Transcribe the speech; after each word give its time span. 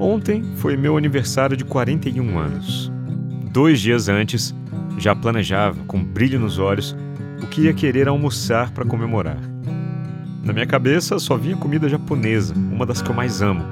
Ontem 0.00 0.44
foi 0.56 0.76
meu 0.76 0.96
aniversário 0.96 1.56
de 1.56 1.64
41 1.64 2.38
anos. 2.38 2.92
Dois 3.50 3.80
dias 3.80 4.08
antes, 4.08 4.54
já 4.96 5.14
planejava, 5.14 5.82
com 5.84 6.02
brilho 6.02 6.38
nos 6.38 6.58
olhos, 6.58 6.96
o 7.42 7.46
que 7.46 7.62
ia 7.62 7.74
querer 7.74 8.06
almoçar 8.06 8.70
para 8.70 8.84
comemorar. 8.84 9.38
Na 10.44 10.52
minha 10.52 10.66
cabeça 10.66 11.18
só 11.18 11.36
vinha 11.36 11.56
comida 11.56 11.88
japonesa, 11.88 12.54
uma 12.54 12.86
das 12.86 13.02
que 13.02 13.10
eu 13.10 13.14
mais 13.14 13.42
amo. 13.42 13.64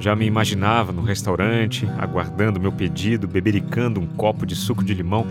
Já 0.00 0.16
me 0.16 0.24
imaginava 0.24 0.90
no 0.90 1.02
restaurante, 1.02 1.86
aguardando 1.98 2.58
meu 2.58 2.72
pedido, 2.72 3.28
bebericando 3.28 4.00
um 4.00 4.06
copo 4.06 4.46
de 4.46 4.56
suco 4.56 4.82
de 4.82 4.94
limão 4.94 5.26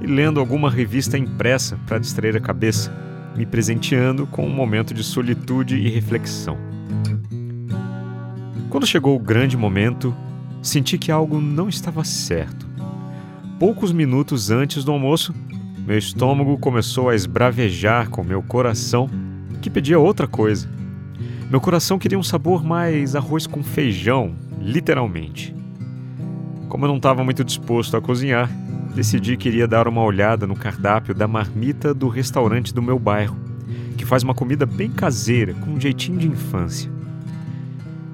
e 0.00 0.06
lendo 0.06 0.40
alguma 0.40 0.70
revista 0.70 1.18
impressa 1.18 1.78
para 1.86 1.98
distrair 1.98 2.34
a 2.34 2.40
cabeça, 2.40 2.90
me 3.36 3.44
presenteando 3.44 4.26
com 4.26 4.46
um 4.46 4.50
momento 4.50 4.94
de 4.94 5.04
solitude 5.04 5.76
e 5.76 5.88
reflexão. 5.90 6.56
Quando 8.76 8.86
chegou 8.86 9.16
o 9.16 9.18
grande 9.18 9.56
momento, 9.56 10.14
senti 10.60 10.98
que 10.98 11.10
algo 11.10 11.40
não 11.40 11.66
estava 11.66 12.04
certo. 12.04 12.68
Poucos 13.58 13.90
minutos 13.90 14.50
antes 14.50 14.84
do 14.84 14.92
almoço, 14.92 15.34
meu 15.86 15.96
estômago 15.96 16.58
começou 16.58 17.08
a 17.08 17.14
esbravejar 17.14 18.10
com 18.10 18.22
meu 18.22 18.42
coração, 18.42 19.08
que 19.62 19.70
pedia 19.70 19.98
outra 19.98 20.28
coisa. 20.28 20.68
Meu 21.48 21.58
coração 21.58 21.98
queria 21.98 22.18
um 22.18 22.22
sabor 22.22 22.62
mais 22.62 23.16
arroz 23.16 23.46
com 23.46 23.62
feijão, 23.62 24.34
literalmente. 24.60 25.56
Como 26.68 26.84
eu 26.84 26.88
não 26.88 26.98
estava 26.98 27.24
muito 27.24 27.42
disposto 27.42 27.96
a 27.96 28.02
cozinhar, 28.02 28.50
decidi 28.94 29.38
que 29.38 29.48
iria 29.48 29.66
dar 29.66 29.88
uma 29.88 30.02
olhada 30.02 30.46
no 30.46 30.54
cardápio 30.54 31.14
da 31.14 31.26
marmita 31.26 31.94
do 31.94 32.08
restaurante 32.08 32.74
do 32.74 32.82
meu 32.82 32.98
bairro, 32.98 33.38
que 33.96 34.04
faz 34.04 34.22
uma 34.22 34.34
comida 34.34 34.66
bem 34.66 34.90
caseira, 34.90 35.54
com 35.54 35.70
um 35.70 35.80
jeitinho 35.80 36.18
de 36.18 36.28
infância. 36.28 36.94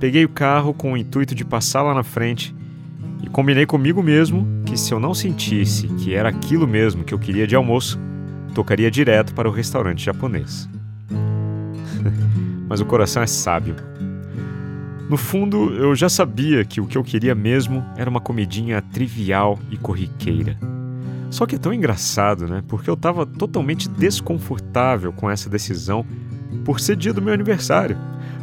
Peguei 0.02 0.24
o 0.24 0.28
carro 0.28 0.74
com 0.74 0.94
o 0.94 0.96
intuito 0.96 1.32
de 1.32 1.44
passar 1.44 1.80
lá 1.82 1.94
na 1.94 2.02
frente 2.02 2.52
e 3.22 3.28
combinei 3.28 3.64
comigo 3.64 4.02
mesmo 4.02 4.44
que 4.66 4.76
se 4.76 4.92
eu 4.92 4.98
não 4.98 5.14
sentisse 5.14 5.86
que 5.86 6.12
era 6.12 6.28
aquilo 6.28 6.66
mesmo 6.66 7.04
que 7.04 7.14
eu 7.14 7.20
queria 7.20 7.46
de 7.46 7.54
almoço, 7.54 8.00
tocaria 8.52 8.90
direto 8.90 9.32
para 9.32 9.48
o 9.48 9.52
restaurante 9.52 10.04
japonês. 10.04 10.68
Mas 12.68 12.80
o 12.80 12.84
coração 12.84 13.22
é 13.22 13.28
sábio. 13.28 13.76
No 15.08 15.16
fundo, 15.16 15.72
eu 15.72 15.94
já 15.94 16.08
sabia 16.08 16.64
que 16.64 16.80
o 16.80 16.86
que 16.88 16.98
eu 16.98 17.04
queria 17.04 17.32
mesmo 17.32 17.86
era 17.96 18.10
uma 18.10 18.20
comidinha 18.20 18.82
trivial 18.82 19.56
e 19.70 19.76
corriqueira. 19.76 20.58
Só 21.30 21.46
que 21.46 21.54
é 21.54 21.58
tão 21.58 21.72
engraçado, 21.72 22.48
né? 22.48 22.60
Porque 22.66 22.90
eu 22.90 22.94
estava 22.94 23.24
totalmente 23.24 23.88
desconfortável 23.88 25.12
com 25.12 25.30
essa 25.30 25.48
decisão 25.48 26.04
por 26.64 26.80
ser 26.80 26.96
dia 26.96 27.14
do 27.14 27.22
meu 27.22 27.32
aniversário. 27.32 27.96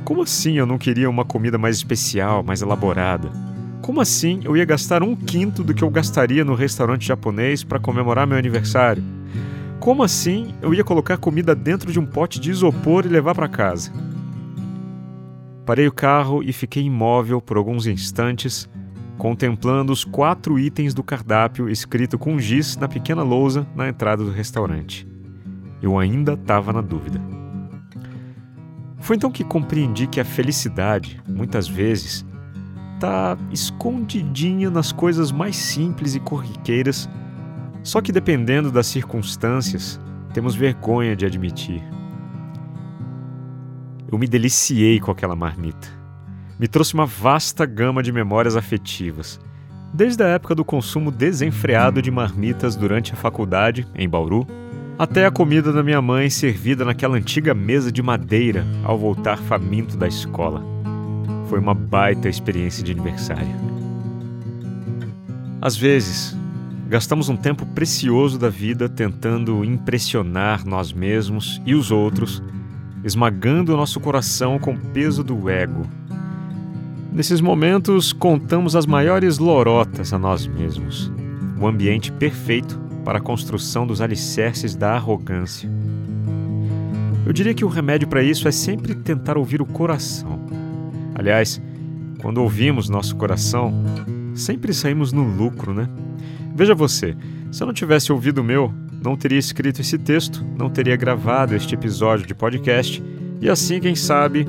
Como 0.10 0.24
assim 0.24 0.58
eu 0.58 0.66
não 0.66 0.80
queria 0.80 1.08
uma 1.08 1.24
comida 1.24 1.56
mais 1.56 1.76
especial, 1.76 2.42
mais 2.42 2.64
elaborada? 2.64 3.30
Como 3.80 4.02
assim 4.02 4.40
eu 4.44 4.58
ia 4.58 4.66
gastar 4.66 5.04
um 5.04 5.16
quinto 5.16 5.64
do 5.64 5.72
que 5.72 5.84
eu 5.84 5.90
gastaria 5.92 6.44
no 6.44 6.56
restaurante 6.56 7.06
japonês 7.06 7.64
para 7.64 7.80
comemorar 7.80 8.26
meu 8.26 8.36
aniversário? 8.36 9.04
Como 9.80 10.02
assim 10.02 10.56
eu 10.64 10.74
ia 10.74 10.84
colocar 10.84 11.18
comida 11.18 11.54
dentro 11.54 11.92
de 11.92 12.00
um 12.00 12.08
pote 12.08 12.40
de 12.40 12.50
isopor 12.50 13.06
e 13.06 13.08
levar 13.08 13.36
para 13.36 13.48
casa? 13.48 13.94
Parei 15.64 15.88
o 15.88 15.94
carro 15.94 16.42
e 16.42 16.52
fiquei 16.52 16.82
imóvel 16.82 17.40
por 17.40 17.56
alguns 17.56 17.86
instantes, 17.86 18.68
contemplando 19.16 19.94
os 19.94 20.04
quatro 20.04 20.58
itens 20.58 20.92
do 20.92 21.04
cardápio 21.04 21.70
escrito 21.70 22.18
com 22.18 22.40
giz 22.40 22.76
na 22.78 22.88
pequena 22.88 23.22
lousa 23.22 23.68
na 23.76 23.88
entrada 23.88 24.24
do 24.24 24.32
restaurante. 24.32 25.08
Eu 25.84 26.00
ainda 26.00 26.34
estava 26.34 26.74
na 26.74 26.82
dúvida. 26.82 27.22
Foi 29.10 29.16
então 29.16 29.32
que 29.32 29.44
compreendi 29.44 30.06
que 30.06 30.20
a 30.20 30.24
felicidade, 30.24 31.20
muitas 31.28 31.68
vezes, 31.68 32.24
está 32.94 33.36
escondidinha 33.52 34.70
nas 34.70 34.92
coisas 34.92 35.32
mais 35.32 35.56
simples 35.56 36.14
e 36.14 36.20
corriqueiras, 36.20 37.10
só 37.82 38.02
que 38.02 38.12
dependendo 38.12 38.72
das 38.72 38.86
circunstâncias, 38.86 40.00
temos 40.32 40.54
vergonha 40.54 41.16
de 41.16 41.26
admitir. 41.26 41.82
Eu 44.12 44.20
me 44.20 44.28
deliciei 44.28 45.00
com 45.00 45.10
aquela 45.10 45.36
marmita 45.36 45.88
me 46.60 46.68
trouxe 46.68 46.94
uma 46.94 47.08
vasta 47.08 47.66
gama 47.66 48.04
de 48.04 48.12
memórias 48.12 48.56
afetivas, 48.56 49.40
desde 49.92 50.22
a 50.22 50.28
época 50.28 50.54
do 50.54 50.64
consumo 50.64 51.10
desenfreado 51.10 52.00
de 52.00 52.12
marmitas 52.12 52.76
durante 52.76 53.12
a 53.12 53.16
faculdade, 53.16 53.88
em 53.96 54.08
Bauru, 54.08 54.46
até 55.00 55.26
a 55.26 55.32
comida 55.32 55.72
da 55.72 55.82
minha 55.82 56.02
mãe 56.02 56.30
servida 56.30 56.84
naquela 56.84 57.16
antiga 57.16 57.54
mesa 57.54 57.90
de 57.90 58.02
madeira 58.02 58.66
ao 58.84 59.00
voltar 59.00 59.38
faminto 59.38 59.96
da 59.96 60.06
escola. 60.08 60.62
Foi 61.50 61.58
uma 61.58 61.74
baita 61.74 62.28
experiência 62.28 62.84
de 62.84 62.92
aniversário. 62.92 63.56
Às 65.62 65.78
vezes, 65.78 66.38
gastamos 66.90 67.30
um 67.30 67.38
tempo 67.38 67.66
precioso 67.68 68.38
da 68.38 68.50
vida 68.50 68.90
tentando 68.90 69.64
impressionar 69.64 70.66
nós 70.68 70.92
mesmos 70.92 71.62
e 71.66 71.74
os 71.74 71.92
outros, 71.92 72.44
esmagando 73.02 73.74
o 73.74 73.78
nosso 73.78 74.02
coração 74.02 74.60
com 74.60 74.74
o 74.74 74.80
peso 74.80 75.24
do 75.24 75.50
ego 75.50 75.88
Nesses 77.12 77.42
momentos, 77.42 78.14
contamos 78.14 78.76
as 78.76 78.86
maiores 78.86 79.40
lorotas 79.40 80.14
a 80.14 80.20
nós 80.20 80.46
mesmos. 80.46 81.12
O 81.60 81.66
ambiente 81.66 82.12
perfeito 82.12 82.89
para 83.10 83.18
a 83.18 83.22
construção 83.22 83.88
dos 83.88 84.02
alicerces 84.02 84.76
da 84.76 84.92
arrogância. 84.92 85.68
Eu 87.26 87.34
diria 87.34 87.56
que 87.56 87.66
o 87.66 87.68
remédio 87.68 88.08
para 88.08 88.22
isso 88.22 88.48
é 88.48 88.52
sempre 88.52 88.94
tentar 88.94 89.36
ouvir 89.36 89.64
o 89.64 89.66
coração. 89.66 90.40
Aliás, 91.16 91.60
quando 92.22 92.38
ouvimos 92.38 92.88
nosso 92.88 93.16
coração, 93.16 93.74
sempre 94.36 94.76
saímos 94.76 95.12
no 95.12 95.24
lucro, 95.24 95.74
né? 95.74 95.90
Veja 96.56 96.76
você, 96.76 97.18
se 97.52 97.64
eu 97.64 97.66
não 97.66 97.74
tivesse 97.74 98.12
ouvido 98.12 98.42
o 98.42 98.44
meu, 98.44 98.72
não 99.04 99.18
teria 99.18 99.40
escrito 99.40 99.82
esse 99.82 99.98
texto, 99.98 100.46
não 100.56 100.70
teria 100.70 100.96
gravado 100.96 101.56
este 101.56 101.74
episódio 101.74 102.28
de 102.28 102.36
podcast 102.36 103.04
e 103.42 103.50
assim, 103.50 103.80
quem 103.80 103.96
sabe, 103.96 104.46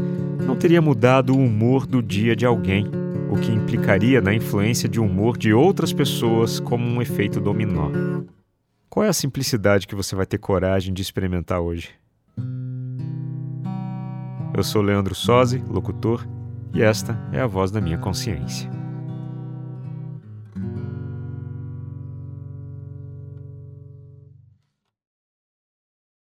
não 0.46 0.54
teria 0.54 0.82
mudado 0.82 1.34
o 1.34 1.42
humor 1.42 1.86
do 1.86 2.02
dia 2.02 2.36
de 2.36 2.44
alguém, 2.44 2.84
o 3.30 3.38
que 3.38 3.50
implicaria 3.50 4.20
na 4.20 4.34
influência 4.34 4.86
de 4.86 5.00
humor 5.00 5.38
de 5.38 5.50
outras 5.50 5.94
pessoas 5.94 6.60
como 6.60 6.84
um 6.84 7.00
efeito 7.00 7.40
dominó. 7.40 7.90
Qual 8.90 9.06
é 9.06 9.08
a 9.08 9.12
simplicidade 9.12 9.86
que 9.86 9.94
você 9.94 10.16
vai 10.16 10.26
ter 10.26 10.38
coragem 10.38 10.92
de 10.92 11.00
experimentar 11.00 11.60
hoje? 11.60 11.90
Eu 14.52 14.64
sou 14.64 14.82
Leandro 14.82 15.14
Sozzi, 15.14 15.58
locutor, 15.68 16.26
e 16.74 16.82
esta 16.82 17.16
é 17.32 17.40
a 17.40 17.46
voz 17.46 17.70
da 17.70 17.80
minha 17.80 17.98
consciência. 17.98 18.68